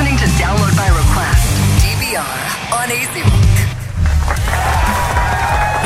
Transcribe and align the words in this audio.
listening 0.00 0.16
to 0.18 0.24
Download 0.42 0.74
by 0.76 0.88
Request, 0.88 1.44
DVR, 1.84 2.24
on 2.72 2.90
AC 2.90 3.22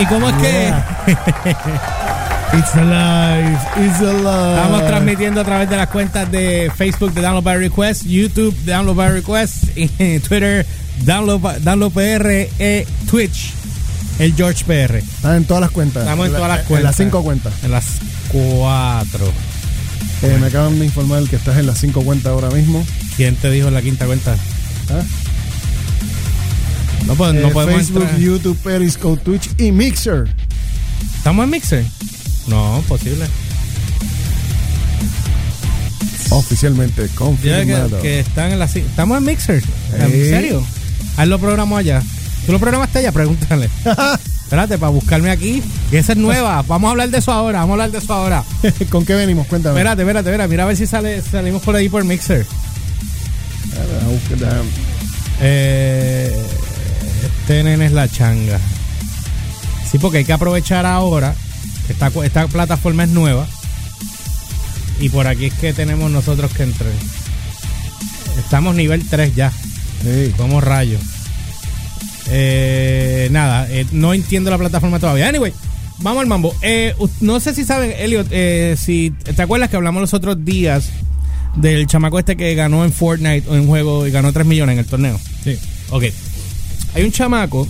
¿Y 0.00 0.06
cómo 0.06 0.28
es 0.28 0.34
que 0.36 0.72
It's 2.56 2.74
alive, 2.76 3.58
it's 3.76 4.00
alive. 4.00 4.56
estamos 4.56 4.86
transmitiendo 4.86 5.40
a 5.40 5.44
través 5.44 5.68
de 5.68 5.76
las 5.76 5.88
cuentas 5.88 6.30
de 6.30 6.70
Facebook 6.76 7.12
de 7.12 7.22
Download 7.22 7.42
by 7.42 7.58
Request, 7.58 8.04
YouTube 8.04 8.54
Download 8.64 8.94
by 8.94 9.10
Request, 9.10 9.64
y 9.76 9.88
Twitter 10.20 10.64
Download, 11.04 11.40
by- 11.40 11.60
Download 11.60 11.90
PR, 11.92 12.48
eh, 12.58 12.86
Twitch 13.10 13.52
el 14.20 14.32
George 14.36 14.64
PR. 14.64 14.98
Están 14.98 15.36
en 15.38 15.44
todas 15.44 15.60
las 15.62 15.70
cuentas. 15.72 16.04
Estamos 16.04 16.26
en 16.28 16.32
todas 16.34 16.48
las 16.48 16.60
En 16.60 16.64
cuentas. 16.66 16.84
las 16.84 16.96
cinco 16.96 17.22
cuentas. 17.24 17.52
En 17.64 17.70
las 17.72 17.84
cuatro. 18.28 19.26
Eh, 20.22 20.38
me 20.40 20.46
acaban 20.46 20.78
de 20.78 20.84
informar 20.84 21.24
que 21.24 21.34
estás 21.34 21.56
en 21.58 21.66
las 21.66 21.78
cinco 21.78 22.02
cuentas 22.02 22.30
ahora 22.30 22.48
mismo. 22.50 22.84
¿Quién 23.16 23.36
te 23.36 23.50
dijo 23.50 23.68
en 23.68 23.74
la 23.74 23.82
quinta 23.82 24.06
cuenta? 24.06 24.36
¿Ah? 24.90 25.02
No, 27.06 27.14
no 27.14 27.48
Eh, 27.48 27.50
podemos 27.52 27.74
Facebook, 27.82 28.02
entrar. 28.02 28.20
YouTube, 28.20 28.58
Periscope, 28.58 29.22
Twitch 29.22 29.50
y 29.58 29.70
Mixer. 29.72 30.26
¿Estamos 31.16 31.44
en 31.44 31.50
Mixer? 31.50 31.84
No, 32.48 32.82
posible. 32.88 33.26
Oficialmente 36.30 37.02
Ya 37.02 37.08
que, 37.08 37.14
confirmado. 37.14 38.00
que 38.02 38.20
están 38.20 38.52
en 38.52 38.58
la 38.58 38.64
Estamos 38.64 39.18
en 39.18 39.24
Mixer. 39.24 39.62
¿En 39.98 40.10
serio? 40.10 40.66
Ahí 41.16 41.28
lo 41.28 41.38
programó 41.38 41.76
allá. 41.76 42.02
¿Tú 42.46 42.52
lo 42.52 42.58
programaste 42.58 42.98
allá? 42.98 43.12
Pregúntale. 43.12 43.70
Espérate, 44.44 44.78
para 44.78 44.90
buscarme 44.90 45.30
aquí. 45.30 45.62
Que 45.90 45.98
esa 45.98 46.12
es 46.12 46.18
nueva. 46.18 46.62
Vamos 46.66 46.88
a 46.88 46.90
hablar 46.92 47.10
de 47.10 47.18
eso 47.18 47.32
ahora. 47.32 47.60
Vamos 47.60 47.70
a 47.70 47.74
hablar 47.74 47.90
de 47.92 47.98
eso 47.98 48.12
ahora. 48.12 48.44
¿Con 48.90 49.04
qué 49.06 49.14
venimos? 49.14 49.46
Cuéntame. 49.46 49.74
Espérate, 49.78 50.02
espérate, 50.02 50.28
espérate. 50.30 50.50
Mira 50.50 50.64
a 50.64 50.66
ver 50.66 50.76
si 50.76 50.86
sale, 50.86 51.22
salimos 51.22 51.62
por 51.62 51.76
ahí 51.76 51.88
por 51.88 52.04
Mixer. 52.04 52.44
Déjame- 54.30 54.68
Eh, 55.40 56.32
este 57.24 57.62
nene 57.64 57.86
es 57.86 57.92
la 57.92 58.08
changa. 58.08 58.58
Sí, 59.90 59.98
porque 59.98 60.18
hay 60.18 60.24
que 60.24 60.32
aprovechar 60.32 60.86
ahora. 60.86 61.34
Esta, 61.88 62.10
esta 62.24 62.46
plataforma 62.48 63.04
es 63.04 63.10
nueva. 63.10 63.46
Y 65.00 65.08
por 65.08 65.26
aquí 65.26 65.46
es 65.46 65.54
que 65.54 65.72
tenemos 65.72 66.10
nosotros 66.10 66.50
que 66.52 66.62
entrar. 66.62 66.90
Estamos 68.38 68.74
nivel 68.74 69.06
3 69.08 69.34
ya. 69.34 69.50
Sí. 70.02 70.32
Como 70.36 70.60
rayos. 70.60 71.00
Eh, 72.30 73.28
nada, 73.30 73.66
eh, 73.70 73.86
no 73.92 74.14
entiendo 74.14 74.50
la 74.50 74.58
plataforma 74.58 74.98
todavía. 74.98 75.28
Anyway, 75.28 75.52
vamos 75.98 76.20
al 76.22 76.26
mambo. 76.26 76.54
Eh, 76.62 76.94
no 77.20 77.38
sé 77.40 77.54
si 77.54 77.64
saben, 77.64 77.92
Elliot, 77.98 78.28
si 78.78 79.10
te 79.10 79.42
acuerdas 79.42 79.68
que 79.68 79.76
hablamos 79.76 80.00
los 80.00 80.14
otros 80.14 80.44
días 80.44 80.88
del 81.56 81.86
chamaco 81.86 82.18
este 82.18 82.36
que 82.36 82.54
ganó 82.54 82.84
en 82.84 82.92
Fortnite 82.92 83.48
o 83.48 83.54
en 83.56 83.66
juego 83.66 84.06
y 84.06 84.10
ganó 84.10 84.32
3 84.32 84.46
millones 84.46 84.74
en 84.74 84.78
el 84.80 84.86
torneo. 84.86 85.20
Sí. 85.44 85.56
Ok. 85.90 86.04
Hay 86.94 87.02
un 87.04 87.12
chamaco 87.12 87.66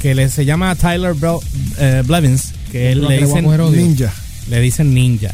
que 0.00 0.14
le, 0.14 0.28
se 0.28 0.44
llama 0.44 0.74
Tyler 0.74 1.14
Bro- 1.14 1.42
eh, 1.78 2.02
Blevins, 2.06 2.52
que 2.72 2.92
él 2.92 3.02
le 3.02 3.18
dicen. 3.26 3.44
Ninja. 3.76 4.12
le 4.48 4.60
dicen 4.60 4.94
ninja. 4.94 5.30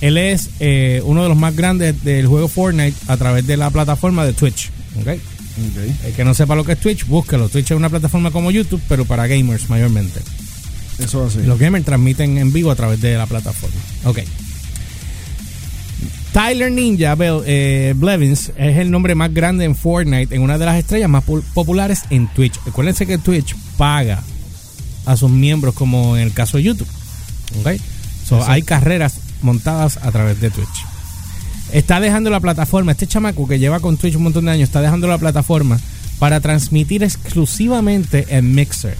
Él 0.00 0.18
es 0.18 0.50
eh, 0.60 1.00
uno 1.04 1.22
de 1.22 1.28
los 1.28 1.38
más 1.38 1.54
grandes 1.54 2.02
del 2.02 2.26
juego 2.26 2.48
Fortnite 2.48 2.96
a 3.06 3.16
través 3.16 3.46
de 3.46 3.56
la 3.56 3.70
plataforma 3.70 4.24
de 4.26 4.32
Twitch. 4.32 4.70
¿ok? 5.00 5.06
Ok. 5.08 6.06
El 6.06 6.12
que 6.14 6.24
no 6.24 6.34
sepa 6.34 6.54
lo 6.56 6.64
que 6.64 6.72
es 6.72 6.80
Twitch, 6.80 7.06
búsquelo. 7.06 7.48
Twitch 7.48 7.70
es 7.70 7.76
una 7.76 7.88
plataforma 7.88 8.30
como 8.30 8.50
YouTube, 8.50 8.82
pero 8.88 9.04
para 9.04 9.26
gamers 9.26 9.68
mayormente. 9.70 10.20
Eso 10.98 11.24
así. 11.26 11.38
Los 11.44 11.58
gamers 11.58 11.84
transmiten 11.84 12.36
en 12.38 12.52
vivo 12.52 12.70
a 12.70 12.76
través 12.76 13.00
de 13.00 13.16
la 13.16 13.26
plataforma. 13.26 13.76
Ok. 14.04 14.18
Tyler 16.32 16.72
Ninja 16.72 17.14
Bell, 17.14 17.42
eh, 17.44 17.92
Blevins 17.94 18.52
es 18.56 18.78
el 18.78 18.90
nombre 18.90 19.14
más 19.14 19.34
grande 19.34 19.66
en 19.66 19.76
Fortnite, 19.76 20.34
en 20.34 20.40
una 20.40 20.56
de 20.56 20.64
las 20.64 20.78
estrellas 20.78 21.10
más 21.10 21.24
populares 21.52 22.04
en 22.08 22.26
Twitch. 22.28 22.58
Recuérdense 22.64 23.06
que 23.06 23.18
Twitch 23.18 23.54
paga 23.76 24.22
a 25.04 25.16
sus 25.16 25.30
miembros, 25.30 25.74
como 25.74 26.16
en 26.16 26.22
el 26.22 26.32
caso 26.32 26.56
de 26.56 26.62
YouTube. 26.62 26.88
Ok. 27.60 27.72
So, 28.26 28.42
hay 28.44 28.62
carreras 28.62 29.18
montadas 29.42 29.98
a 29.98 30.10
través 30.10 30.40
de 30.40 30.50
Twitch. 30.50 30.86
Está 31.72 32.00
dejando 32.00 32.30
la 32.30 32.40
plataforma, 32.40 32.92
este 32.92 33.06
chamaco 33.06 33.46
que 33.46 33.58
lleva 33.58 33.80
con 33.80 33.98
Twitch 33.98 34.16
un 34.16 34.22
montón 34.22 34.46
de 34.46 34.52
años, 34.52 34.68
está 34.68 34.80
dejando 34.80 35.08
la 35.08 35.18
plataforma 35.18 35.78
para 36.18 36.40
transmitir 36.40 37.02
exclusivamente 37.02 38.26
en 38.30 38.54
Mixer. 38.54 38.96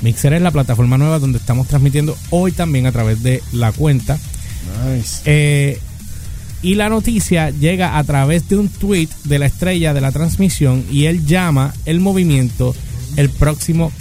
Mixer 0.00 0.32
es 0.32 0.42
la 0.42 0.52
plataforma 0.52 0.96
nueva 0.96 1.18
donde 1.18 1.38
estamos 1.38 1.66
transmitiendo 1.66 2.16
hoy 2.30 2.52
también 2.52 2.86
a 2.86 2.92
través 2.92 3.22
de 3.22 3.42
la 3.52 3.72
cuenta. 3.72 4.18
Nice. 4.84 5.22
Eh, 5.24 5.80
y 6.62 6.74
la 6.74 6.88
noticia 6.88 7.50
llega 7.50 7.98
a 7.98 8.04
través 8.04 8.48
de 8.48 8.56
un 8.56 8.68
tweet 8.68 9.08
de 9.24 9.38
la 9.38 9.46
estrella 9.46 9.94
de 9.94 10.00
la 10.00 10.12
transmisión 10.12 10.84
y 10.90 11.04
él 11.04 11.24
llama 11.24 11.72
el 11.84 12.00
movimiento 12.00 12.74
el 13.16 13.30
próximo 13.30 13.92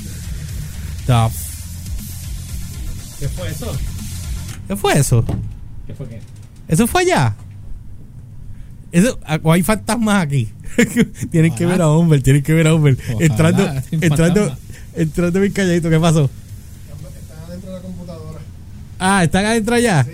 DAF. 1.06 1.34
¿Qué 3.20 3.30
fue 3.30 3.50
eso? 3.50 3.78
¿Qué 4.68 4.76
fue 4.76 4.94
eso? 4.98 5.26
¿Qué 5.86 5.94
fue 5.94 6.08
qué? 6.08 6.20
¿Eso 6.68 6.88
fue 6.88 7.02
allá? 7.04 7.36
Eso, 8.92 9.20
o 9.44 9.52
hay 9.52 9.64
fantasmas 9.64 10.24
aquí. 10.24 10.50
tienen 11.32 11.54
que 11.56 11.66
ver 11.66 11.82
a 11.82 11.92
Humber, 11.92 12.22
tienen 12.22 12.44
que 12.44 12.54
ver 12.54 12.68
a 12.68 12.76
Humber. 12.76 12.98
Entrando, 13.20 13.70
entrando, 13.92 14.56
entrando 14.96 15.40
bien 15.40 15.54
calladito. 15.54 15.90
¿Qué 15.90 16.00
pasó? 16.00 16.30
Ah, 19.00 19.24
¿están 19.24 19.46
adentro 19.46 19.76
allá? 19.76 20.06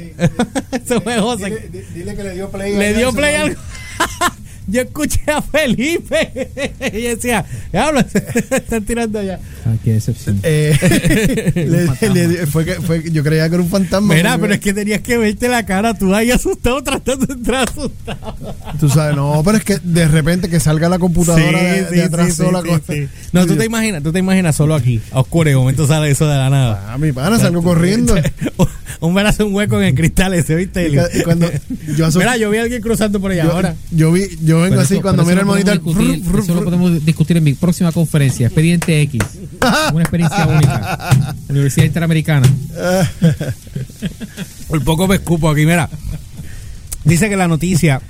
Eso 0.72 1.02
fue 1.02 1.20
José. 1.20 1.70
Dile, 1.94 2.16
que 2.16 2.24
le 2.24 2.34
dio 2.34 2.50
play. 2.50 2.76
Le 2.76 2.94
dio 2.94 3.14
play 3.14 3.36
al... 3.36 3.58
Yo 4.68 4.82
escuché 4.82 5.20
a 5.30 5.42
Felipe 5.42 6.72
y 6.94 7.02
decía, 7.02 7.46
diablo, 7.72 8.00
están 8.52 8.84
tirando 8.86 9.20
allá. 9.20 9.40
Ah, 9.66 9.74
qué 9.84 9.94
decepción. 9.94 10.40
Eh, 10.44 10.74
le- 11.56 12.28
le 12.28 12.48
fue 12.48 12.64
que- 12.66 12.76
fue 12.76 13.04
que 13.04 13.12
yo 13.12 13.24
creía 13.24 13.48
que 13.50 13.56
era 13.56 13.64
un 13.64 13.70
fantasma. 13.70 14.14
Mira, 14.14 14.38
pero 14.38 14.54
es 14.54 14.60
que 14.60 14.74
tenías 14.74 15.02
que 15.02 15.18
verte 15.18 15.48
la 15.50 15.66
cara, 15.66 15.94
tú 15.94 16.14
ahí 16.16 16.32
asustado 16.32 16.82
tratando 16.82 17.26
de 17.26 17.34
entrar 17.34 17.68
asustado. 17.70 18.36
Tú 18.80 18.90
sabes, 18.90 19.16
no, 19.16 19.42
pero 19.44 19.58
es 19.58 19.64
que 19.64 19.78
de 19.84 20.08
repente 20.08 20.50
que 20.50 20.60
salga 20.60 20.88
la 20.90 21.00
computadora 21.00 21.62
de, 21.62 21.84
de 21.86 22.04
atrás 22.04 22.34
sola. 22.36 22.62
sí, 22.62 22.68
con- 22.70 22.82
sí. 22.88 23.08
No, 23.32 23.46
tú 23.46 23.56
te 23.56 23.66
imaginas, 23.66 24.02
tú 24.04 24.12
te 24.14 24.20
imaginas 24.20 24.56
solo 24.56 24.76
aquí, 24.76 25.02
a 25.12 25.20
oscuro, 25.20 25.50
y 25.50 25.56
momento 25.56 25.88
sale 25.88 26.10
eso 26.10 26.28
de 26.28 26.38
la 26.38 26.50
nada. 26.50 26.94
Ah, 26.94 26.98
mi 26.98 27.12
pana, 27.12 27.38
salgo 27.40 27.62
corriendo. 27.64 28.16
Un 29.06 29.14
ver 29.14 29.26
hace 29.28 29.44
un 29.44 29.54
hueco 29.54 29.82
en 29.82 29.88
el 29.90 29.96
cristal 29.96 30.34
ese, 30.34 30.56
¿viste? 30.56 30.88
Y 30.88 31.24
cuando 31.24 31.50
yo 31.98 32.08
aso- 32.08 32.20
Mira, 32.20 32.38
yo 32.38 32.50
vi 32.50 32.58
a 32.58 32.62
alguien 32.62 32.82
cruzando 32.82 33.20
por 33.20 33.32
allá 33.32 33.44
yo, 33.44 33.52
ahora. 33.52 33.76
yo 33.92 34.14
vi, 34.14 34.22
yo 34.42 34.62
vengo 34.62 34.70
Pero 34.70 34.82
así 34.82 34.94
eso- 34.94 35.02
cuando 35.02 35.26
miro 35.26 35.42
el 35.42 35.46
monitor. 35.46 35.74
discutir- 35.74 36.24
frr, 36.24 36.40
Eso 36.40 36.54
lo 36.56 36.64
podemos 36.64 37.06
discutir 37.06 37.36
en 37.38 37.44
mi 37.44 37.54
próxima 37.54 37.92
conferencia, 37.92 38.48
Expediente 38.48 39.02
X. 39.02 39.22
Una 39.94 40.04
experiencia 40.04 40.48
única. 40.48 41.36
Universidad 41.50 41.86
Interamericana. 41.86 42.48
Por 44.68 44.84
poco 44.84 45.08
me 45.08 45.16
escupo 45.16 45.50
aquí, 45.50 45.66
mira. 45.66 45.90
Dice 47.04 47.30
que 47.30 47.36
la 47.36 47.48
noticia, 47.48 48.02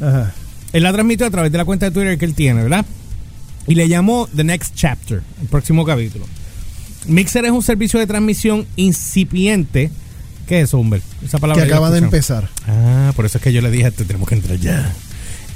Ajá. 0.00 0.32
él 0.72 0.82
la 0.82 0.92
transmitió 0.92 1.26
a 1.26 1.30
través 1.30 1.50
de 1.50 1.58
la 1.58 1.64
cuenta 1.64 1.86
de 1.86 1.92
Twitter 1.92 2.18
que 2.18 2.24
él 2.26 2.34
tiene, 2.34 2.62
¿verdad? 2.62 2.84
Y 3.66 3.74
le 3.74 3.88
llamó 3.88 4.28
The 4.36 4.44
Next 4.44 4.74
Chapter, 4.74 5.22
el 5.40 5.48
próximo 5.48 5.84
capítulo. 5.84 6.26
Mixer 7.06 7.44
es 7.46 7.50
un 7.52 7.62
servicio 7.62 7.98
de 7.98 8.06
transmisión 8.06 8.66
incipiente. 8.76 9.90
¿Qué 10.46 10.58
es 10.60 10.64
eso, 10.68 10.78
Humber? 10.78 11.00
Esa 11.24 11.38
palabra 11.38 11.62
Que 11.64 11.70
acaba 11.70 11.90
de 11.90 11.98
empezar. 11.98 12.48
Ah, 12.66 13.12
por 13.16 13.24
eso 13.26 13.38
es 13.38 13.44
que 13.44 13.52
yo 13.52 13.60
le 13.62 13.70
dije, 13.70 13.90
te 13.90 14.04
tenemos 14.04 14.28
que 14.28 14.34
entrar 14.34 14.58
ya. 14.58 14.92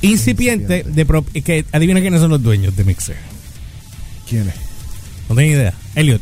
Incipiente, 0.02 0.84
de 0.84 1.06
pro- 1.06 1.24
que 1.24 1.64
adivina 1.72 2.00
quiénes 2.00 2.20
son 2.20 2.30
los 2.30 2.42
dueños 2.42 2.76
de 2.76 2.84
Mixer. 2.84 3.16
¿Quién 4.28 4.48
es? 4.48 4.54
No 5.28 5.34
tengo 5.34 5.50
idea. 5.50 5.74
Elliot, 5.94 6.20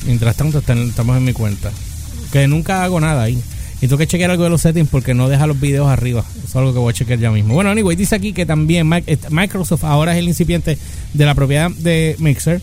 Mientras 0.05 0.35
tanto, 0.35 0.59
estamos 0.59 1.17
en 1.17 1.23
mi 1.23 1.33
cuenta. 1.33 1.71
Que 2.31 2.47
nunca 2.47 2.83
hago 2.83 2.99
nada 2.99 3.23
ahí. 3.23 3.41
Y 3.79 3.81
tengo 3.87 3.97
que 3.97 4.07
chequear 4.07 4.31
algo 4.31 4.43
de 4.43 4.49
los 4.49 4.61
settings 4.61 4.89
porque 4.89 5.13
no 5.13 5.29
deja 5.29 5.45
los 5.45 5.59
videos 5.59 5.87
arriba. 5.87 6.23
Es 6.43 6.55
algo 6.55 6.73
que 6.73 6.79
voy 6.79 6.89
a 6.91 6.93
chequear 6.93 7.19
ya 7.19 7.29
mismo. 7.31 7.53
Bueno, 7.53 7.69
anyway, 7.69 7.95
dice 7.95 8.15
aquí 8.15 8.33
que 8.33 8.45
también 8.45 8.91
eh, 9.05 9.17
Microsoft 9.29 9.83
ahora 9.83 10.13
es 10.13 10.19
el 10.19 10.27
incipiente 10.27 10.77
de 11.13 11.25
la 11.25 11.35
propiedad 11.35 11.69
de 11.69 12.15
Mixer, 12.17 12.59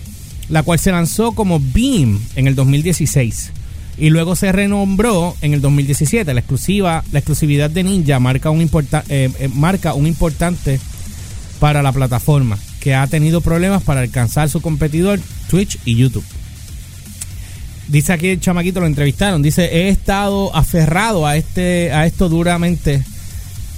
la 0.49 0.63
cual 0.65 0.79
se 0.81 0.91
lanzó 0.91 1.33
como 1.33 1.61
Beam 1.61 2.21
en 2.35 2.49
el 2.49 2.55
2016 2.57 3.51
y 3.97 4.11
luego 4.11 4.35
se 4.35 4.51
renombró 4.51 5.37
en 5.41 5.55
el 5.55 5.61
2017. 5.61 6.35
La 6.35 6.41
exclusiva, 6.41 7.05
la 7.13 7.21
exclusividad 7.21 7.71
de 7.71 7.85
Ninja 7.85 8.19
marca 8.19 8.51
un 8.51 8.61
importa- 8.61 9.05
eh, 9.09 9.31
eh, 9.39 9.49
marca 9.55 9.95
un 9.95 10.09
importante 10.09 10.81
para 11.61 11.81
la 11.83 11.93
plataforma 11.93 12.59
que 12.81 12.95
ha 12.97 13.07
tenido 13.07 13.41
problemas 13.41 13.85
para 13.85 14.01
alcanzar 14.01 14.51
su 14.51 14.61
competidor 14.61 15.21
Twitch 15.49 15.79
y 15.85 15.95
YouTube. 15.95 16.25
Dice 17.89 18.13
aquí 18.13 18.29
el 18.29 18.41
chamaquito, 18.41 18.81
lo 18.81 18.87
entrevistaron. 18.87 19.43
Dice, 19.43 19.65
he 19.65 19.89
estado 19.89 20.55
aferrado 20.55 21.27
a 21.27 21.37
este, 21.37 21.93
a 21.93 22.07
esto 22.07 22.29
duramente, 22.29 23.03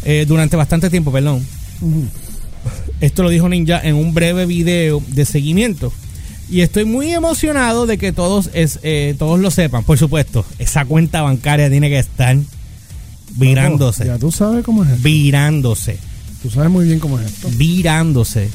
eh, 0.04 0.24
durante 0.28 0.56
bastante 0.56 0.90
tiempo, 0.90 1.10
perdón. 1.10 1.44
Esto 3.00 3.22
lo 3.22 3.28
dijo 3.28 3.48
Ninja 3.48 3.80
en 3.82 3.96
un 3.96 4.14
breve 4.14 4.46
video 4.46 5.02
de 5.08 5.24
seguimiento. 5.24 5.92
Y 6.48 6.60
estoy 6.60 6.84
muy 6.84 7.12
emocionado 7.12 7.86
de 7.86 7.98
que 7.98 8.12
todos, 8.12 8.50
es, 8.54 8.78
eh, 8.82 9.16
todos 9.18 9.40
lo 9.40 9.50
sepan. 9.50 9.82
Por 9.82 9.98
supuesto, 9.98 10.44
esa 10.58 10.84
cuenta 10.84 11.22
bancaria 11.22 11.68
tiene 11.68 11.88
que 11.88 11.98
estar 11.98 12.36
virándose. 13.36 14.06
Ya 14.06 14.18
tú 14.18 14.30
sabes 14.30 14.64
cómo 14.64 14.84
es 14.84 14.90
esto. 14.90 15.02
Virándose. 15.02 15.98
Tú 16.42 16.50
sabes 16.50 16.70
muy 16.70 16.86
bien 16.86 17.00
cómo 17.00 17.18
es 17.18 17.26
esto. 17.26 17.48
Virándose. 17.56 18.48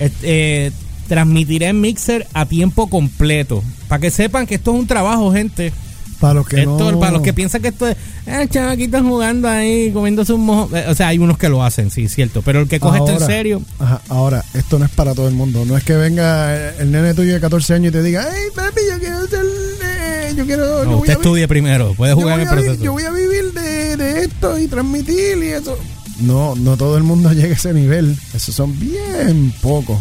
Eh, 0.00 0.70
transmitiré 1.08 1.68
en 1.68 1.80
Mixer 1.80 2.26
a 2.34 2.46
tiempo 2.46 2.88
completo. 2.88 3.62
Para 3.88 4.00
que 4.00 4.10
sepan 4.10 4.46
que 4.46 4.56
esto 4.56 4.72
es 4.72 4.80
un 4.80 4.86
trabajo, 4.86 5.32
gente. 5.32 5.72
Para 6.20 6.34
los 6.34 6.46
que 6.46 6.60
Esto, 6.60 6.92
no... 6.92 7.00
Para 7.00 7.12
los 7.12 7.22
que 7.22 7.34
piensan 7.34 7.60
que 7.60 7.68
esto 7.68 7.86
es, 7.88 7.96
ah, 8.28 8.46
chamaquitos 8.48 9.02
jugando 9.02 9.48
ahí, 9.48 9.90
comiéndose 9.92 10.32
un 10.32 10.46
mojo. 10.46 10.74
Eh, 10.74 10.86
O 10.88 10.94
sea, 10.94 11.08
hay 11.08 11.18
unos 11.18 11.36
que 11.36 11.48
lo 11.48 11.62
hacen, 11.62 11.90
sí, 11.90 12.08
cierto. 12.08 12.40
Pero 12.40 12.60
el 12.60 12.68
que 12.68 12.80
coge 12.80 12.98
esto 12.98 13.12
en 13.12 13.20
serio, 13.20 13.60
Ajá, 13.78 14.00
ahora, 14.08 14.42
esto 14.54 14.78
no 14.78 14.84
es 14.86 14.90
para 14.92 15.12
todo 15.14 15.28
el 15.28 15.34
mundo. 15.34 15.64
No 15.66 15.76
es 15.76 15.84
que 15.84 15.94
venga 15.94 16.54
el, 16.54 16.82
el 16.82 16.92
nene 16.92 17.12
tuyo 17.14 17.34
de 17.34 17.40
14 17.40 17.74
años 17.74 17.88
y 17.88 17.92
te 17.92 18.02
diga, 18.02 18.26
hey, 18.32 18.44
papi, 18.54 18.80
yo 18.90 18.98
quiero 19.00 19.26
ser... 19.26 19.44
eh, 19.84 20.34
yo 20.36 20.46
quiero... 20.46 20.84
no, 20.84 20.98
usted 20.98 21.12
estudie 21.14 21.46
primero. 21.48 21.92
Puede 21.94 22.14
jugar 22.14 22.40
en 22.40 22.48
el 22.48 22.54
proceso. 22.54 22.82
Yo 22.82 22.92
voy 22.92 23.02
a 23.02 23.10
vivir 23.10 23.52
de, 23.52 23.96
de 23.96 24.24
esto 24.24 24.58
y 24.58 24.68
transmitir 24.68 25.36
y 25.42 25.48
eso. 25.48 25.76
No, 26.20 26.54
no 26.54 26.76
todo 26.76 26.96
el 26.96 27.02
mundo 27.02 27.32
llega 27.34 27.48
a 27.48 27.56
ese 27.56 27.74
nivel. 27.74 28.16
Esos 28.32 28.54
son 28.54 28.78
bien 28.78 29.52
pocos. 29.60 29.98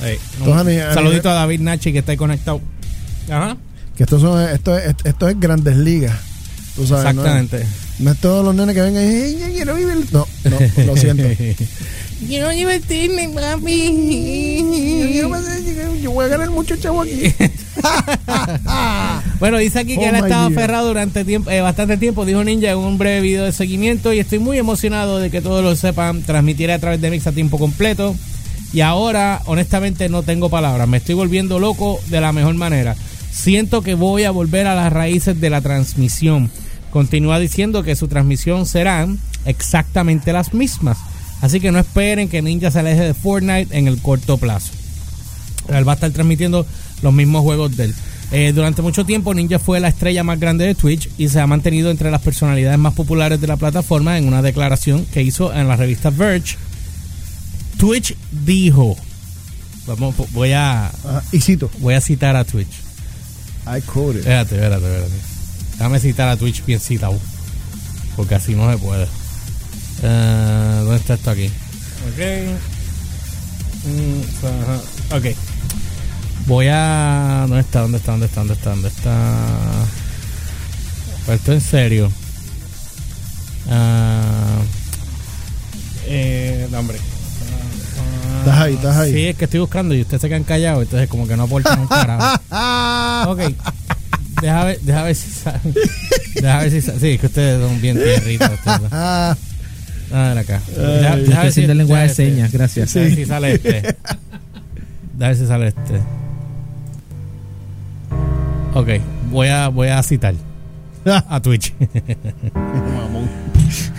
Entonces, 0.00 0.76
un 0.76 0.80
a 0.80 0.94
saludito 0.94 1.30
a 1.30 1.34
David 1.34 1.60
Nachi 1.60 1.92
que 1.92 1.98
está 2.00 2.12
ahí 2.12 2.18
conectado. 2.18 2.60
Ajá. 3.30 3.56
Que 3.96 4.02
esto, 4.02 4.20
son, 4.20 4.40
esto, 4.50 4.76
es, 4.76 4.94
esto 5.04 5.28
es 5.28 5.40
grandes 5.40 5.76
ligas. 5.76 6.14
Tú 6.74 6.86
sabes, 6.86 7.06
Exactamente. 7.10 7.66
No 7.98 8.10
es, 8.10 8.18
todos 8.18 8.44
los 8.44 8.54
nenes 8.54 8.74
que 8.74 8.82
vengan 8.82 9.02
y 9.02 9.06
"Hey, 9.08 9.38
yo 9.40 9.46
quiero 9.54 9.74
vivir. 9.74 10.06
No, 10.12 10.26
no, 10.44 10.84
lo 10.84 10.96
siento. 10.96 11.24
Quiero 12.26 12.48
divertirme, 12.48 13.24
Yo, 13.30 13.34
papi. 13.34 15.28
pasar- 15.30 15.96
yo 16.00 16.10
voy 16.12 16.24
a 16.24 16.28
ganar 16.28 16.48
mucho 16.50 16.74
chavo 16.76 17.02
aquí. 17.02 17.30
Bueno, 19.38 19.58
dice 19.58 19.80
aquí 19.80 19.96
que 19.98 20.06
Oh 20.06 20.08
él 20.08 20.14
ha 20.14 20.18
estado 20.20 20.46
aferrado 20.46 20.88
durante 20.88 21.22
tiempo, 21.24 21.50
eh, 21.50 21.60
bastante 21.60 21.98
tiempo, 21.98 22.24
dijo 22.24 22.42
Ninja 22.42 22.70
en 22.70 22.78
un 22.78 22.96
breve 22.96 23.20
video 23.20 23.44
de 23.44 23.52
seguimiento 23.52 24.14
y 24.14 24.18
estoy 24.18 24.38
muy 24.38 24.56
emocionado 24.58 25.18
de 25.18 25.30
que 25.30 25.42
todos 25.42 25.62
lo 25.62 25.76
sepan, 25.76 26.22
transmitiré 26.22 26.72
a 26.72 26.78
través 26.78 27.02
de 27.02 27.10
Mix 27.10 27.26
a 27.26 27.32
tiempo 27.32 27.58
completo 27.58 28.16
y 28.76 28.82
ahora 28.82 29.40
honestamente 29.46 30.10
no 30.10 30.22
tengo 30.22 30.50
palabras, 30.50 30.86
me 30.86 30.98
estoy 30.98 31.14
volviendo 31.14 31.58
loco 31.58 31.98
de 32.08 32.20
la 32.20 32.34
mejor 32.34 32.56
manera. 32.56 32.94
Siento 33.32 33.80
que 33.80 33.94
voy 33.94 34.24
a 34.24 34.30
volver 34.30 34.66
a 34.66 34.74
las 34.74 34.92
raíces 34.92 35.40
de 35.40 35.48
la 35.48 35.62
transmisión. 35.62 36.50
Continúa 36.90 37.38
diciendo 37.38 37.82
que 37.82 37.96
su 37.96 38.06
transmisión 38.06 38.66
serán 38.66 39.18
exactamente 39.46 40.30
las 40.34 40.52
mismas. 40.52 40.98
Así 41.40 41.58
que 41.58 41.72
no 41.72 41.78
esperen 41.78 42.28
que 42.28 42.42
Ninja 42.42 42.70
se 42.70 42.80
aleje 42.80 43.00
de 43.00 43.14
Fortnite 43.14 43.78
en 43.78 43.88
el 43.88 43.96
corto 44.02 44.36
plazo. 44.36 44.74
Él 45.70 45.88
va 45.88 45.92
a 45.92 45.94
estar 45.94 46.10
transmitiendo 46.10 46.66
los 47.00 47.14
mismos 47.14 47.40
juegos 47.44 47.74
de 47.78 47.84
él. 47.84 47.94
Eh, 48.30 48.52
durante 48.54 48.82
mucho 48.82 49.06
tiempo 49.06 49.32
Ninja 49.32 49.58
fue 49.58 49.80
la 49.80 49.88
estrella 49.88 50.22
más 50.22 50.38
grande 50.38 50.66
de 50.66 50.74
Twitch 50.74 51.08
y 51.16 51.30
se 51.30 51.40
ha 51.40 51.46
mantenido 51.46 51.90
entre 51.90 52.10
las 52.10 52.20
personalidades 52.20 52.78
más 52.78 52.92
populares 52.92 53.40
de 53.40 53.46
la 53.46 53.56
plataforma 53.56 54.18
en 54.18 54.28
una 54.28 54.42
declaración 54.42 55.06
que 55.06 55.22
hizo 55.22 55.54
en 55.54 55.66
la 55.66 55.76
revista 55.76 56.10
Verge. 56.10 56.58
Twitch 57.78 58.16
dijo, 58.30 58.96
vamos, 59.86 60.14
voy 60.32 60.52
a 60.52 60.86
Ajá, 60.86 61.22
y 61.32 61.40
cito. 61.40 61.70
voy 61.78 61.94
a 61.94 62.00
citar 62.00 62.36
a 62.36 62.44
Twitch. 62.44 62.72
I 63.66 63.80
quoted. 63.82 64.18
Espérate, 64.20 64.54
espérate, 64.54 64.86
espérate. 64.86 65.14
Déjame 65.72 66.00
citar 66.00 66.28
a 66.28 66.36
Twitch 66.36 66.64
bien 66.64 66.80
citado. 66.80 67.18
Porque 68.16 68.34
así 68.36 68.54
no 68.54 68.70
se 68.70 68.78
puede. 68.78 69.06
Eh, 70.02 70.80
¿Dónde 70.84 70.96
está 70.96 71.14
esto 71.14 71.30
aquí? 71.30 71.46
Ok. 71.46 72.20
Mm. 73.84 74.20
Ok. 75.14 75.24
Voy 76.46 76.66
a. 76.70 77.44
¿Dónde 77.48 77.60
está? 77.60 77.80
¿Dónde 77.82 77.98
está? 77.98 78.12
¿Dónde 78.12 78.26
está? 78.26 78.40
¿Dónde 78.40 78.54
está? 78.54 78.70
¿Dónde 78.70 78.88
está? 78.88 79.86
Esto 81.34 81.52
en 81.52 81.60
serio. 81.60 82.12
Ah, 83.68 84.05
Estás 88.76 88.96
ahí. 88.96 89.12
Sí, 89.12 89.24
es 89.26 89.36
que 89.36 89.44
estoy 89.44 89.60
buscando 89.60 89.94
y 89.94 90.02
ustedes 90.02 90.20
se 90.20 90.28
quedan 90.28 90.44
callados, 90.44 90.82
entonces 90.84 91.08
como 91.08 91.26
que 91.26 91.36
no 91.36 91.44
aportan 91.44 91.80
un 91.80 91.86
carajo. 91.88 92.40
Ok. 93.30 93.40
Deja 94.40 94.64
ver, 94.64 94.80
deja 94.82 95.02
ver 95.02 95.14
si 95.14 95.30
sale. 95.30 95.60
Deja 96.34 96.58
ver 96.58 96.70
si. 96.70 96.80
Sí, 96.82 97.08
es 97.10 97.20
que 97.20 97.26
ustedes 97.26 97.60
son 97.66 97.80
bien 97.80 97.96
tierritos. 97.96 98.50
Ah, 98.92 99.34
A 100.12 100.28
ver 100.28 100.38
acá. 100.38 100.60
Deja, 100.68 101.12
Ay, 101.14 101.24
deja 101.24 101.42
ver 101.42 101.52
si- 101.52 101.64
el 101.64 101.78
lenguaje 101.78 102.02
de 102.02 102.08
deja 102.08 102.14
señas, 102.14 102.52
gracias. 102.52 102.94
A 102.96 103.00
ver 103.00 103.14
si 103.14 103.24
sale 103.24 103.52
este. 103.54 103.78
A 105.20 105.28
ver 105.28 105.36
si 105.36 105.46
sale 105.46 105.68
este. 105.68 106.00
Ok, 108.74 108.88
voy 109.30 109.48
a, 109.48 109.68
voy 109.68 109.88
a 109.88 110.02
citar 110.02 110.34
a 111.06 111.40
Twitch. 111.40 111.72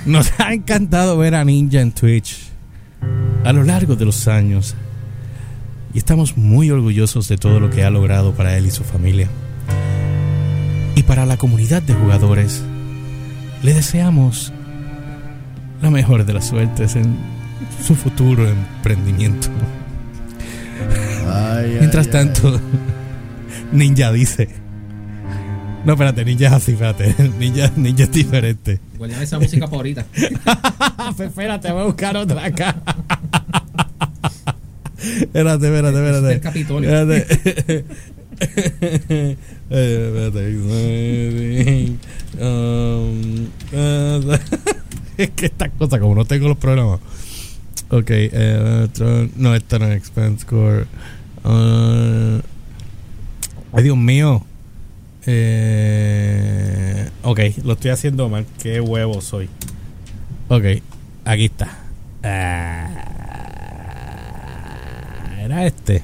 Nos 0.05 0.31
ha 0.39 0.53
encantado 0.53 1.17
ver 1.17 1.33
a 1.35 1.43
Ninja 1.43 1.81
en 1.81 1.91
Twitch 1.91 2.37
a 3.47 3.53
lo 3.53 3.63
largo 3.63 3.95
de 3.95 4.03
los 4.03 4.27
años 4.27 4.75
y 5.93 5.99
estamos 5.99 6.35
muy 6.35 6.69
orgullosos 6.69 7.29
de 7.29 7.37
todo 7.37 7.61
lo 7.61 7.69
que 7.69 7.85
ha 7.85 7.89
logrado 7.89 8.33
para 8.33 8.57
él 8.57 8.65
y 8.65 8.71
su 8.71 8.83
familia. 8.83 9.29
Y 10.95 11.03
para 11.03 11.25
la 11.25 11.37
comunidad 11.37 11.81
de 11.81 11.93
jugadores, 11.93 12.61
le 13.63 13.73
deseamos 13.73 14.51
la 15.81 15.89
mejor 15.89 16.25
de 16.25 16.33
las 16.33 16.45
suertes 16.45 16.97
en 16.97 17.15
su 17.81 17.95
futuro 17.95 18.45
emprendimiento. 18.45 19.47
ay, 21.31 21.77
Mientras 21.79 22.07
ay. 22.07 22.11
tanto, 22.11 22.59
Ninja 23.71 24.11
dice. 24.11 24.49
No, 25.85 25.93
espérate, 25.93 26.25
Ninja 26.25 26.47
es 26.47 26.53
así, 26.53 26.73
espérate. 26.73 27.15
Ninja, 27.39 27.71
ninja 27.77 28.03
es 28.03 28.11
diferente. 28.11 28.81
Guardame 28.97 29.23
esa 29.23 29.39
música 29.39 29.67
para 29.67 29.77
ahorita. 29.77 30.05
Pues 31.15 31.29
espérate, 31.29 31.71
voy 31.71 31.83
a 31.83 31.85
buscar 31.85 32.17
otra 32.17 32.43
acá. 32.43 32.75
Espérate, 34.97 35.65
espérate, 35.67 35.97
espérate. 35.97 36.33
El 36.33 36.41
Capitolio. 36.41 36.89
Espérate. 36.89 37.85
Eh, 39.69 40.29
espérate. 40.31 41.97
Um, 42.39 43.47
es 45.17 45.29
que 45.31 45.47
estas 45.47 45.71
cosas, 45.71 45.99
como 45.99 46.15
no 46.15 46.23
tengo 46.25 46.47
los 46.47 46.57
programas. 46.57 46.99
Ok, 47.89 48.09
eh, 48.09 48.87
no, 49.37 49.55
esta 49.55 49.79
no 49.79 49.87
es 49.87 49.97
expense 49.97 50.41
score. 50.43 50.87
Ah, 51.43 52.39
ay, 53.73 53.83
Dios 53.83 53.97
mío. 53.97 54.45
Eh, 55.25 57.09
ok, 57.23 57.39
lo 57.63 57.73
estoy 57.73 57.91
haciendo 57.91 58.29
mal. 58.29 58.45
Qué 58.61 58.79
huevo 58.81 59.21
soy. 59.21 59.49
Ok, 60.49 60.63
aquí 61.25 61.45
está. 61.45 61.77
Era 65.39 65.65
este. 65.65 66.03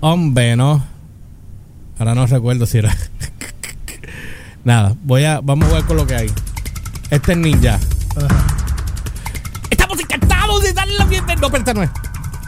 Hombre, 0.00 0.56
no. 0.56 0.84
Ahora 1.98 2.14
no 2.14 2.26
recuerdo 2.26 2.66
si 2.66 2.78
era. 2.78 2.96
Nada, 4.64 4.94
voy 5.02 5.24
a. 5.24 5.40
Vamos 5.40 5.66
a 5.66 5.68
jugar 5.68 5.84
con 5.84 5.96
lo 5.96 6.06
que 6.06 6.14
hay. 6.16 6.30
Este 7.10 7.32
es 7.32 7.38
Ninja. 7.38 7.78
Estamos 9.70 9.98
encantados 10.00 10.62
de 10.62 10.72
darle 10.72 10.94
la 10.98 11.04
bienvenida. 11.06 11.40
No, 11.40 11.50
pero 11.50 11.58
esta 11.60 11.74
no 11.74 11.82
es. 11.82 11.90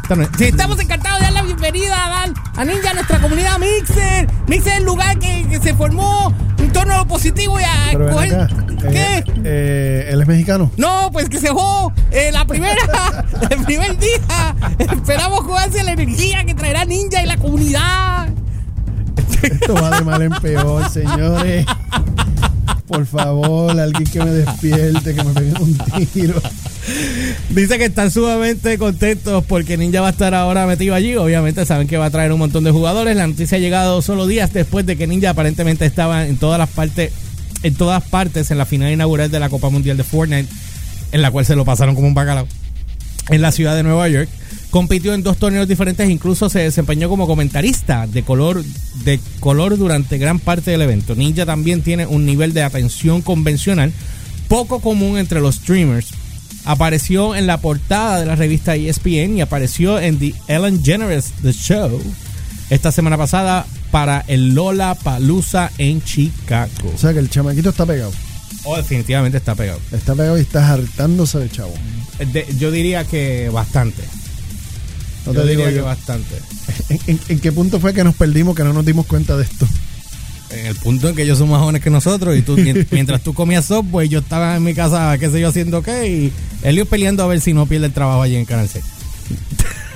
Esta 0.02 0.16
no 0.16 0.22
es. 0.22 0.28
Sí, 0.36 0.44
estamos 0.44 0.78
encantados 0.80 1.18
de 1.20 1.24
darle 1.26 1.40
la 1.40 1.46
bienvenida 1.46 2.06
a, 2.06 2.08
dar- 2.26 2.34
a 2.56 2.64
Ninja, 2.64 2.90
a 2.90 2.94
nuestra 2.94 3.18
comunidad 3.20 3.58
Mixer. 3.58 4.28
Mixer 4.48 4.72
es 4.72 4.78
el 4.78 4.84
lugar 4.84 5.18
que, 5.18 5.46
que 5.48 5.58
se 5.60 5.74
formó 5.74 6.34
en 6.58 6.72
torno 6.72 6.94
a 6.94 6.98
lo 6.98 7.06
positivo 7.06 7.58
y 7.60 7.64
a 7.64 7.92
coger-. 7.92 8.71
¿Qué? 8.90 9.18
Eh, 9.18 9.24
eh, 9.44 10.08
él 10.10 10.20
es 10.20 10.26
mexicano. 10.26 10.70
No, 10.76 11.10
pues 11.12 11.28
que 11.28 11.38
se 11.38 11.48
jugó 11.48 11.92
eh, 12.10 12.30
la 12.32 12.46
primera, 12.46 13.24
el 13.50 13.64
primer 13.64 13.98
día. 13.98 14.56
Esperamos 14.78 15.40
jugarse 15.40 15.82
la 15.82 15.92
energía 15.92 16.44
que 16.44 16.54
traerá 16.54 16.84
Ninja 16.84 17.22
y 17.22 17.26
la 17.26 17.36
comunidad. 17.36 18.28
Esto 19.42 19.74
va 19.74 19.98
de 19.98 20.04
mal 20.04 20.22
en 20.22 20.32
peor, 20.32 20.88
señores. 20.88 21.66
Por 22.86 23.06
favor, 23.06 23.78
alguien 23.78 24.04
que 24.04 24.18
me 24.18 24.30
despierte, 24.30 25.14
que 25.14 25.24
me 25.24 25.32
pegue 25.32 25.54
un 25.60 25.78
tiro. 26.12 26.40
Dice 27.50 27.78
que 27.78 27.84
están 27.84 28.10
sumamente 28.10 28.76
contentos 28.76 29.44
porque 29.46 29.76
Ninja 29.76 30.00
va 30.00 30.08
a 30.08 30.10
estar 30.10 30.34
ahora 30.34 30.66
metido 30.66 30.94
allí. 30.94 31.16
Obviamente 31.16 31.64
saben 31.64 31.86
que 31.86 31.96
va 31.96 32.06
a 32.06 32.10
traer 32.10 32.32
un 32.32 32.38
montón 32.38 32.64
de 32.64 32.70
jugadores. 32.70 33.16
La 33.16 33.26
noticia 33.26 33.56
ha 33.58 33.60
llegado 33.60 34.02
solo 34.02 34.26
días 34.26 34.52
después 34.52 34.84
de 34.84 34.96
que 34.96 35.06
Ninja 35.06 35.30
aparentemente 35.30 35.86
estaba 35.86 36.26
en 36.26 36.36
todas 36.36 36.58
las 36.58 36.68
partes, 36.68 37.12
en 37.62 37.74
todas 37.74 38.02
partes 38.02 38.50
en 38.50 38.58
la 38.58 38.66
final 38.66 38.92
inaugural 38.92 39.30
de 39.30 39.40
la 39.40 39.48
Copa 39.48 39.70
Mundial 39.70 39.96
de 39.96 40.04
Fortnite, 40.04 40.48
en 41.12 41.22
la 41.22 41.30
cual 41.30 41.46
se 41.46 41.56
lo 41.56 41.64
pasaron 41.64 41.94
como 41.94 42.06
un 42.06 42.14
bacalao. 42.14 42.46
En 43.28 43.40
la 43.40 43.52
ciudad 43.52 43.76
de 43.76 43.82
Nueva 43.82 44.08
York. 44.08 44.28
Compitió 44.70 45.12
en 45.12 45.22
dos 45.22 45.36
torneos 45.36 45.68
diferentes, 45.68 46.08
incluso 46.08 46.48
se 46.48 46.60
desempeñó 46.60 47.10
como 47.10 47.26
comentarista 47.26 48.06
de 48.06 48.22
color, 48.22 48.64
de 49.04 49.20
color 49.38 49.76
durante 49.76 50.16
gran 50.16 50.38
parte 50.38 50.70
del 50.70 50.80
evento. 50.80 51.14
Ninja 51.14 51.44
también 51.44 51.82
tiene 51.82 52.06
un 52.06 52.24
nivel 52.24 52.54
de 52.54 52.62
atención 52.62 53.20
convencional 53.20 53.92
poco 54.48 54.80
común 54.80 55.18
entre 55.18 55.40
los 55.40 55.56
streamers. 55.56 56.08
Apareció 56.64 57.34
en 57.36 57.46
la 57.46 57.58
portada 57.58 58.18
de 58.18 58.24
la 58.24 58.34
revista 58.34 58.74
ESPN 58.74 59.36
y 59.36 59.40
apareció 59.42 60.00
en 60.00 60.18
The 60.18 60.34
Ellen 60.48 60.82
Generous 60.82 61.32
The 61.42 61.52
Show 61.52 62.00
esta 62.70 62.92
semana 62.92 63.18
pasada 63.18 63.66
para 63.92 64.24
el 64.26 64.54
Lola 64.54 64.96
Palusa 64.96 65.70
en 65.78 66.02
Chicago. 66.02 66.90
O 66.92 66.98
sea 66.98 67.12
que 67.12 67.20
el 67.20 67.30
chamaquito 67.30 67.68
está 67.70 67.86
pegado. 67.86 68.10
Oh, 68.64 68.76
definitivamente 68.76 69.38
está 69.38 69.54
pegado. 69.54 69.78
Está 69.92 70.14
pegado 70.16 70.36
y 70.38 70.40
está 70.40 70.72
hartándose 70.72 71.38
del 71.38 71.52
chavo. 71.52 71.74
De- 72.32 72.46
yo 72.58 72.70
diría 72.72 73.04
que 73.04 73.48
bastante. 73.50 74.02
No 75.26 75.32
yo 75.34 75.42
te 75.42 75.48
digo 75.50 75.60
diría 75.62 75.68
que 75.70 75.76
yo. 75.76 75.84
bastante. 75.84 76.34
¿En, 76.88 76.98
en- 77.06 77.20
en 77.28 77.38
qué 77.40 77.52
punto 77.52 77.78
fue 77.78 77.92
que 77.94 78.02
nos 78.02 78.14
perdimos 78.16 78.56
que 78.56 78.64
no 78.64 78.72
nos 78.72 78.84
dimos 78.84 79.06
cuenta 79.06 79.36
de 79.36 79.44
esto? 79.44 79.68
En 80.50 80.66
el 80.66 80.76
punto 80.76 81.08
en 81.08 81.14
que 81.16 81.22
ellos 81.22 81.38
son 81.38 81.48
más 81.50 81.60
jóvenes 81.60 81.82
que 81.82 81.88
nosotros 81.90 82.36
y 82.36 82.42
tú, 82.42 82.56
mien- 82.56 82.86
mientras 82.90 83.22
tú 83.22 83.32
comías 83.34 83.64
software, 83.66 84.08
yo 84.08 84.18
estaba 84.20 84.56
en 84.56 84.62
mi 84.64 84.74
casa, 84.74 85.16
qué 85.18 85.30
sé 85.30 85.40
yo, 85.40 85.48
haciendo 85.48 85.82
qué, 85.82 86.08
y 86.08 86.32
Elio 86.62 86.86
peleando 86.86 87.22
a 87.22 87.26
ver 87.26 87.40
si 87.40 87.52
no 87.52 87.66
pierde 87.66 87.86
el 87.86 87.92
trabajo 87.92 88.22
allí 88.22 88.36
en 88.36 88.44
Canal 88.44 88.68
6. 88.68 88.84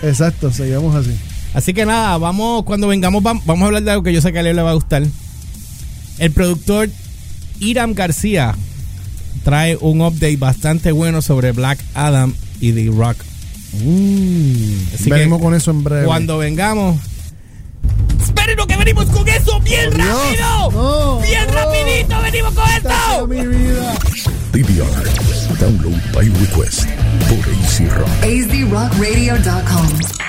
Exacto, 0.02 0.52
seguimos 0.52 0.94
así. 0.94 1.16
Así 1.56 1.72
que 1.72 1.86
nada, 1.86 2.18
vamos, 2.18 2.64
cuando 2.64 2.86
vengamos, 2.86 3.22
vam- 3.22 3.40
vamos 3.46 3.62
a 3.62 3.66
hablar 3.66 3.82
de 3.82 3.90
algo 3.90 4.02
que 4.02 4.12
yo 4.12 4.20
sé 4.20 4.30
que 4.30 4.40
a 4.40 4.42
Leo 4.42 4.52
le 4.52 4.60
va 4.60 4.72
a 4.72 4.74
gustar. 4.74 5.02
El 6.18 6.30
productor 6.30 6.90
Iram 7.60 7.94
García 7.94 8.54
trae 9.42 9.78
un 9.80 10.02
update 10.02 10.36
bastante 10.36 10.92
bueno 10.92 11.22
sobre 11.22 11.52
Black 11.52 11.78
Adam 11.94 12.34
y 12.60 12.72
The 12.72 12.90
Rock. 12.94 13.16
Mm, 13.72 15.08
venimos 15.08 15.38
que 15.38 15.44
con 15.44 15.54
eso 15.54 15.70
en 15.70 15.82
breve. 15.82 16.04
Cuando 16.04 16.36
vengamos. 16.36 16.98
¡Espérenos 18.22 18.66
que 18.66 18.76
venimos 18.76 19.06
con 19.06 19.26
eso! 19.26 19.58
¡Bien 19.60 19.90
rápido! 19.92 20.70
No, 20.72 21.20
¡Bien 21.20 21.46
no. 21.46 21.54
rapidito! 21.54 22.20
¡Venimos 22.22 22.52
con 22.52 22.68
esto! 22.70 23.26
mi 23.28 23.46
vida. 23.46 23.94
DVR. 24.52 25.10
Download 25.58 26.12
by 26.12 26.28
request 26.28 26.84
por 27.28 27.38
AC 27.38 27.88
Rock. 27.94 28.08
azrockradio.com. 28.22 30.26